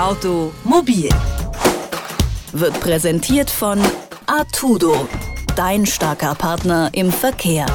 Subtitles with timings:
[0.00, 1.10] Automobil
[2.52, 3.78] wird präsentiert von
[4.24, 5.06] Artudo,
[5.56, 7.66] dein starker Partner im Verkehr.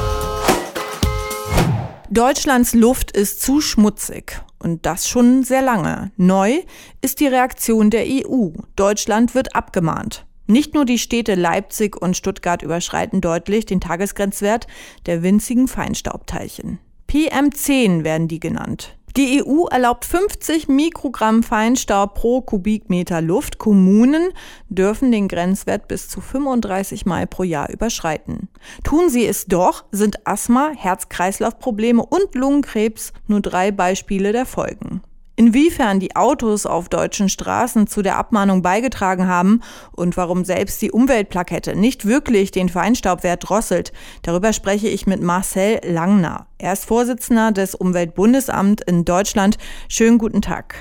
[2.10, 4.40] Deutschlands Luft ist zu schmutzig.
[4.58, 6.10] Und das schon sehr lange.
[6.16, 6.62] Neu
[7.00, 8.48] ist die Reaktion der EU.
[8.74, 10.26] Deutschland wird abgemahnt.
[10.48, 14.66] Nicht nur die Städte Leipzig und Stuttgart überschreiten deutlich den Tagesgrenzwert
[15.06, 16.80] der winzigen Feinstaubteilchen.
[17.08, 18.95] PM10 werden die genannt.
[19.16, 23.56] Die EU erlaubt 50 Mikrogramm Feinstaub pro Kubikmeter Luft.
[23.56, 24.28] Kommunen
[24.68, 28.50] dürfen den Grenzwert bis zu 35 Mal pro Jahr überschreiten.
[28.84, 35.00] Tun sie es doch, sind Asthma, Herz-Kreislauf-Probleme und Lungenkrebs nur drei Beispiele der Folgen.
[35.38, 39.60] Inwiefern die Autos auf deutschen Straßen zu der Abmahnung beigetragen haben
[39.92, 45.80] und warum selbst die Umweltplakette nicht wirklich den Feinstaubwert drosselt, darüber spreche ich mit Marcel
[45.84, 46.46] Langner.
[46.56, 49.58] Er ist Vorsitzender des Umweltbundesamts in Deutschland.
[49.90, 50.74] Schönen guten Tag.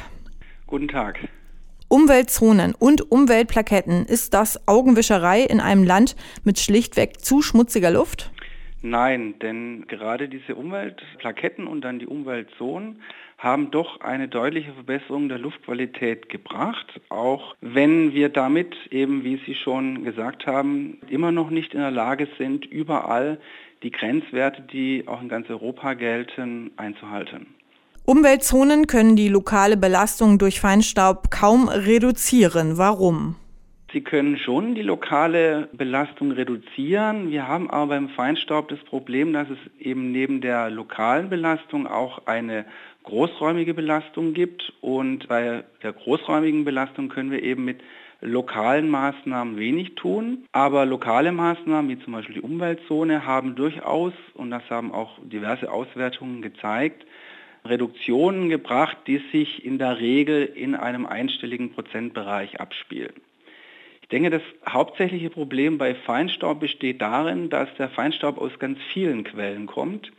[0.67, 1.19] Guten Tag.
[1.89, 6.15] Umweltzonen und Umweltplaketten, ist das Augenwischerei in einem Land
[6.45, 8.31] mit schlichtweg zu schmutziger Luft?
[8.85, 13.01] Nein, denn gerade diese Umweltplaketten und dann die Umweltzonen
[13.39, 19.55] haben doch eine deutliche Verbesserung der Luftqualität gebracht, auch wenn wir damit eben, wie Sie
[19.55, 23.39] schon gesagt haben, immer noch nicht in der Lage sind, überall
[23.81, 27.47] die Grenzwerte, die auch in ganz Europa gelten, einzuhalten.
[28.05, 32.77] Umweltzonen können die lokale Belastung durch Feinstaub kaum reduzieren.
[32.77, 33.35] Warum?
[33.95, 37.31] Sie können schon die lokale Belastung reduzieren.
[37.31, 42.27] Wir haben aber beim Feinstaub das Problem, dass es eben neben der lokalen Belastung auch
[42.27, 42.65] eine
[43.03, 44.73] großräumige Belastung gibt.
[44.81, 47.79] Und bei der großräumigen Belastung können wir eben mit
[48.19, 50.43] lokalen Maßnahmen wenig tun.
[50.51, 55.71] Aber lokale Maßnahmen, wie zum Beispiel die Umweltzone, haben durchaus, und das haben auch diverse
[55.71, 57.05] Auswertungen gezeigt,
[57.63, 63.13] Reduktionen gebracht, die sich in der Regel in einem einstelligen Prozentbereich abspielen.
[64.15, 69.25] Ich denke, das hauptsächliche Problem bei Feinstaub besteht darin, dass der Feinstaub aus ganz vielen
[69.25, 70.09] Quellen kommt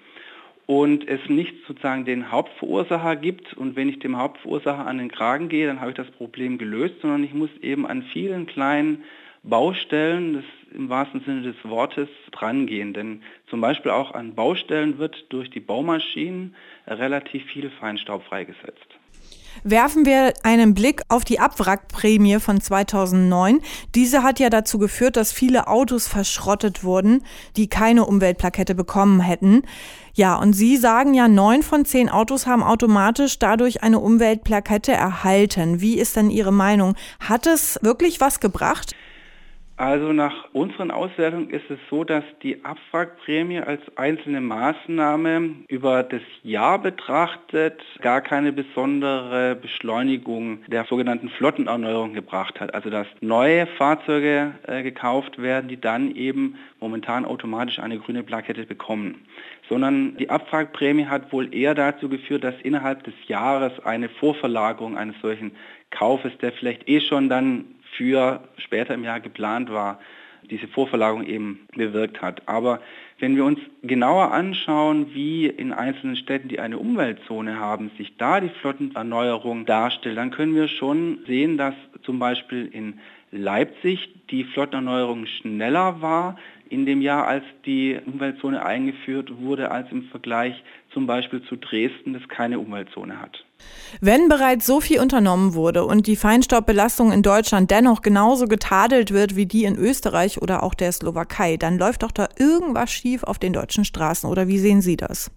[0.66, 5.48] und es nicht sozusagen den Hauptverursacher gibt und wenn ich dem Hauptverursacher an den Kragen
[5.48, 9.02] gehe, dann habe ich das Problem gelöst, sondern ich muss eben an vielen kleinen
[9.42, 10.44] Baustellen, das
[10.76, 12.92] im wahrsten Sinne des Wortes, drangehen.
[12.92, 16.54] Denn zum Beispiel auch an Baustellen wird durch die Baumaschinen
[16.86, 18.98] relativ viel Feinstaub freigesetzt.
[19.64, 23.60] Werfen wir einen Blick auf die Abwrackprämie von 2009.
[23.94, 27.22] Diese hat ja dazu geführt, dass viele Autos verschrottet wurden,
[27.56, 29.62] die keine Umweltplakette bekommen hätten.
[30.14, 35.80] Ja, und Sie sagen ja, neun von zehn Autos haben automatisch dadurch eine Umweltplakette erhalten.
[35.80, 36.94] Wie ist denn Ihre Meinung?
[37.20, 38.94] Hat es wirklich was gebracht?
[39.78, 46.22] Also nach unseren Auswertungen ist es so, dass die Abwrackprämie als einzelne Maßnahme über das
[46.42, 52.72] Jahr betrachtet gar keine besondere Beschleunigung der sogenannten Flottenerneuerung gebracht hat.
[52.74, 58.64] Also dass neue Fahrzeuge äh, gekauft werden, die dann eben momentan automatisch eine grüne Plakette
[58.64, 59.26] bekommen.
[59.68, 65.20] Sondern die Abwrackprämie hat wohl eher dazu geführt, dass innerhalb des Jahres eine Vorverlagerung eines
[65.20, 65.52] solchen
[65.90, 69.98] Kaufes, der vielleicht eh schon dann für später im Jahr geplant war,
[70.50, 72.42] diese Vorverlagerung eben bewirkt hat.
[72.46, 72.80] Aber
[73.18, 78.40] wenn wir uns genauer anschauen, wie in einzelnen Städten, die eine Umweltzone haben, sich da
[78.40, 83.00] die Flottenerneuerung darstellt, dann können wir schon sehen, dass zum Beispiel in
[83.36, 86.36] Leipzig die Flottenerneuerung schneller war
[86.68, 92.12] in dem Jahr, als die Umweltzone eingeführt wurde, als im Vergleich zum Beispiel zu Dresden,
[92.12, 93.44] das keine Umweltzone hat.
[94.00, 99.36] Wenn bereits so viel unternommen wurde und die Feinstaubbelastung in Deutschland dennoch genauso getadelt wird
[99.36, 103.38] wie die in Österreich oder auch der Slowakei, dann läuft doch da irgendwas schief auf
[103.38, 104.28] den deutschen Straßen.
[104.28, 105.30] Oder wie sehen Sie das?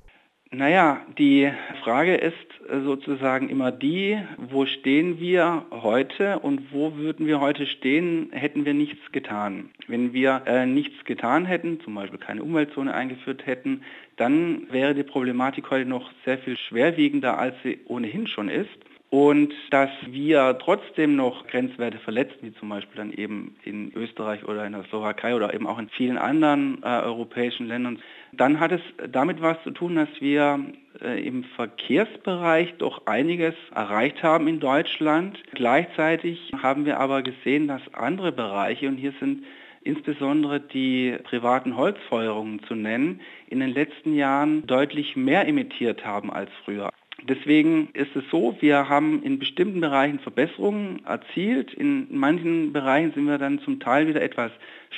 [0.52, 1.52] Naja, die
[1.84, 2.36] Frage ist
[2.84, 8.74] sozusagen immer die, wo stehen wir heute und wo würden wir heute stehen, hätten wir
[8.74, 9.70] nichts getan.
[9.88, 13.84] Wenn wir äh, nichts getan hätten, zum Beispiel keine Umweltzone eingeführt hätten,
[14.18, 18.70] dann wäre die Problematik heute noch sehr viel schwerwiegender, als sie ohnehin schon ist.
[19.10, 24.68] Und dass wir trotzdem noch Grenzwerte verletzen, wie zum Beispiel dann eben in Österreich oder
[24.68, 28.00] in der Slowakei oder eben auch in vielen anderen äh, europäischen Ländern,
[28.34, 30.60] dann hat es damit was zu tun, dass wir
[31.02, 35.40] äh, im Verkehrsbereich doch einiges erreicht haben in Deutschland.
[35.56, 39.44] Gleichzeitig haben wir aber gesehen, dass andere Bereiche, und hier sind
[39.82, 46.52] insbesondere die privaten Holzfeuerungen zu nennen, in den letzten Jahren deutlich mehr emittiert haben als
[46.64, 46.92] früher.
[47.30, 51.72] Deswegen ist es so, wir haben in bestimmten Bereichen Verbesserungen erzielt.
[51.76, 54.52] In manchen Bereichen sind wir dann zum Teil wieder etwas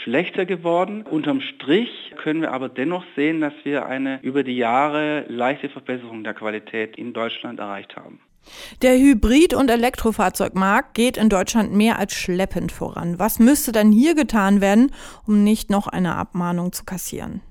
[0.03, 1.03] schlechter geworden.
[1.03, 1.89] Unterm Strich
[2.23, 6.95] können wir aber dennoch sehen, dass wir eine über die Jahre leichte Verbesserung der Qualität
[6.95, 8.21] in Deutschland erreicht haben.
[8.81, 13.19] Der Hybrid- und Elektrofahrzeugmarkt geht in Deutschland mehr als schleppend voran.
[13.19, 14.91] Was müsste dann hier getan werden,
[15.27, 17.41] um nicht noch eine Abmahnung zu kassieren?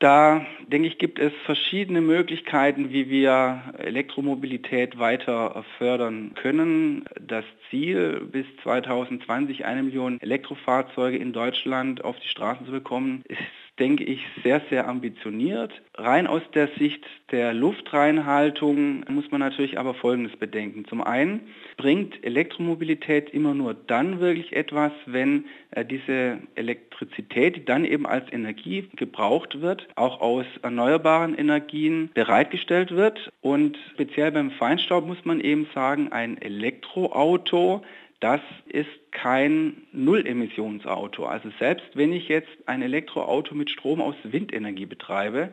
[0.00, 7.04] Da, denke ich, gibt es verschiedene Möglichkeiten, wie wir Elektromobilität weiter fördern können.
[7.20, 13.40] Das Ziel, bis 2020 eine Million Elektrofahrzeuge in Deutschland auf die Straßen zu bekommen, ist
[13.78, 15.72] denke ich, sehr, sehr ambitioniert.
[15.94, 20.84] Rein aus der Sicht der Luftreinhaltung muss man natürlich aber Folgendes bedenken.
[20.86, 27.84] Zum einen bringt Elektromobilität immer nur dann wirklich etwas, wenn äh, diese Elektrizität, die dann
[27.84, 33.30] eben als Energie gebraucht wird, auch aus erneuerbaren Energien bereitgestellt wird.
[33.40, 37.82] Und speziell beim Feinstaub muss man eben sagen, ein Elektroauto
[38.20, 41.24] das ist kein Nullemissionsauto.
[41.26, 45.52] Also selbst wenn ich jetzt ein Elektroauto mit Strom aus Windenergie betreibe,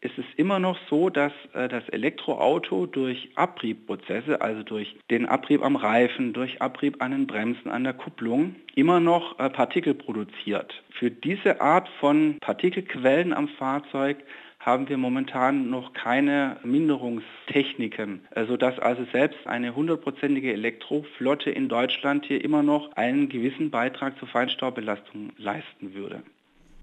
[0.00, 5.62] ist es immer noch so, dass äh, das Elektroauto durch Abriebprozesse, also durch den Abrieb
[5.62, 10.82] am Reifen, durch Abrieb an den Bremsen, an der Kupplung, immer noch äh, Partikel produziert.
[10.90, 14.18] Für diese Art von Partikelquellen am Fahrzeug
[14.66, 22.44] haben wir momentan noch keine Minderungstechniken, sodass also selbst eine hundertprozentige Elektroflotte in Deutschland hier
[22.44, 26.22] immer noch einen gewissen Beitrag zur Feinstaubbelastung leisten würde.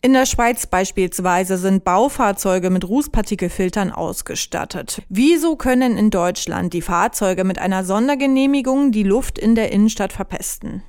[0.01, 5.01] In der Schweiz beispielsweise sind Baufahrzeuge mit Rußpartikelfiltern ausgestattet.
[5.09, 10.83] Wieso können in Deutschland die Fahrzeuge mit einer Sondergenehmigung die Luft in der Innenstadt verpesten?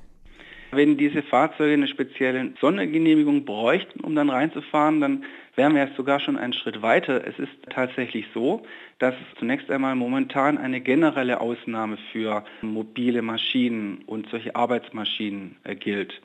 [0.76, 5.24] Wenn diese Fahrzeuge eine spezielle Sondergenehmigung bräuchten, um dann reinzufahren, dann
[5.56, 7.26] wären wir jetzt sogar schon einen Schritt weiter.
[7.26, 8.62] Es ist tatsächlich so,
[8.98, 16.20] dass zunächst einmal momentan eine generelle Ausnahme für mobile Maschinen und solche Arbeitsmaschinen äh, gilt.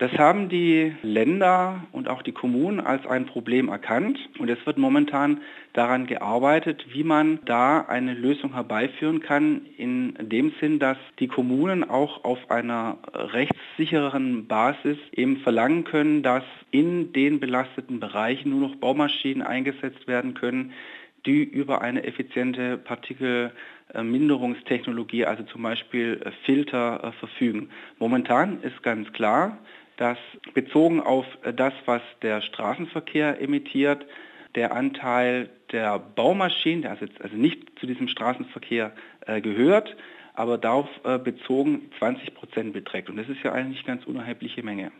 [0.00, 4.78] Das haben die Länder und auch die Kommunen als ein Problem erkannt und es wird
[4.78, 5.42] momentan
[5.74, 11.84] daran gearbeitet, wie man da eine Lösung herbeiführen kann, in dem Sinn, dass die Kommunen
[11.84, 18.76] auch auf einer rechtssichereren Basis eben verlangen können, dass in den belasteten Bereichen nur noch
[18.76, 20.72] Baumaschinen eingesetzt werden können,
[21.26, 27.68] die über eine effiziente Partikelminderungstechnologie, also zum Beispiel Filter, verfügen.
[27.98, 29.58] Momentan ist ganz klar,
[30.00, 30.16] dass
[30.54, 34.06] bezogen auf das, was der Straßenverkehr emittiert,
[34.54, 38.92] der Anteil der Baumaschinen, der also, also nicht zu diesem Straßenverkehr
[39.26, 39.94] äh, gehört,
[40.32, 43.10] aber darauf äh, bezogen 20 Prozent beträgt.
[43.10, 44.90] Und das ist ja eigentlich eine ganz unerhebliche Menge.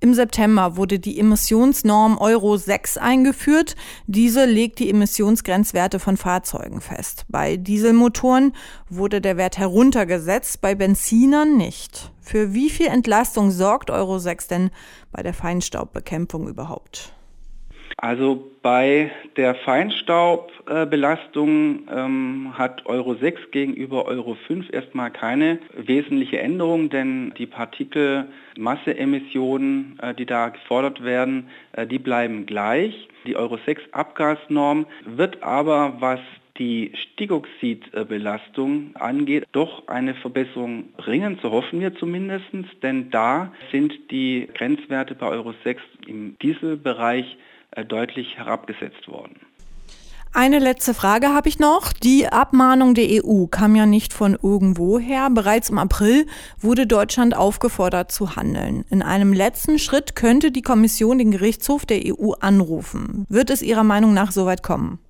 [0.00, 3.76] Im September wurde die Emissionsnorm Euro 6 eingeführt.
[4.08, 7.24] Diese legt die Emissionsgrenzwerte von Fahrzeugen fest.
[7.28, 8.52] Bei Dieselmotoren
[8.88, 12.10] wurde der Wert heruntergesetzt, bei Benzinern nicht.
[12.20, 14.70] Für wie viel Entlastung sorgt Euro 6 denn
[15.12, 17.12] bei der Feinstaubbekämpfung überhaupt?
[17.96, 26.88] Also bei der Feinstaubbelastung ähm, hat Euro 6 gegenüber Euro 5 erstmal keine wesentliche Änderung,
[26.90, 33.08] denn die Partikelmasseemissionen, äh, die da gefordert werden, äh, die bleiben gleich.
[33.26, 36.20] Die Euro 6 Abgasnorm wird aber, was
[36.58, 42.46] die Stickoxidbelastung angeht, doch eine Verbesserung bringen, so hoffen wir zumindest,
[42.82, 47.38] denn da sind die Grenzwerte bei Euro 6 im Dieselbereich
[47.88, 49.40] deutlich herabgesetzt worden.
[50.34, 51.92] Eine letzte Frage habe ich noch.
[51.92, 55.28] Die Abmahnung der EU kam ja nicht von irgendwoher.
[55.28, 56.26] Bereits im April
[56.58, 58.86] wurde Deutschland aufgefordert zu handeln.
[58.88, 63.26] In einem letzten Schritt könnte die Kommission den Gerichtshof der EU anrufen.
[63.28, 65.00] Wird es Ihrer Meinung nach soweit kommen?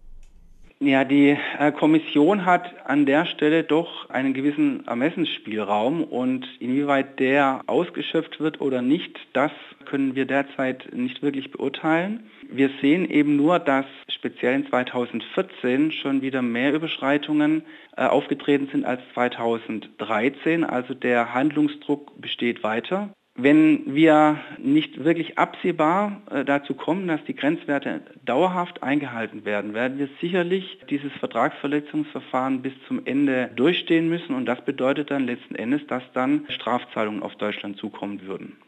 [0.85, 7.61] Ja, die äh, Kommission hat an der Stelle doch einen gewissen Ermessensspielraum und inwieweit der
[7.69, 9.53] ausgeschöpft wird oder nicht, das
[9.85, 12.25] können wir derzeit nicht wirklich beurteilen.
[12.51, 17.63] Wir sehen eben nur, dass speziell in 2014 schon wieder mehr Überschreitungen
[17.97, 20.65] äh, aufgetreten sind als 2013.
[20.65, 23.11] Also der Handlungsdruck besteht weiter.
[23.35, 29.99] Wenn wir nicht wirklich absehbar äh, dazu kommen, dass die Grenzwerte dauerhaft eingehalten werden, werden
[29.99, 35.81] wir sicherlich dieses Vertragsverletzungsverfahren bis zum Ende durchstehen müssen und das bedeutet dann letzten Endes,
[35.87, 38.59] dass dann Strafzahlungen auf Deutschland zukommen würden.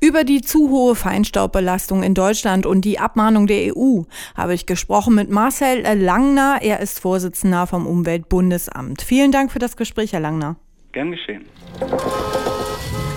[0.00, 4.02] Über die zu hohe Feinstaubbelastung in Deutschland und die Abmahnung der EU
[4.36, 6.58] habe ich gesprochen mit Marcel Langner.
[6.60, 9.02] Er ist Vorsitzender vom Umweltbundesamt.
[9.02, 10.56] Vielen Dank für das Gespräch, Herr Langner.
[10.92, 11.46] Gern geschehen.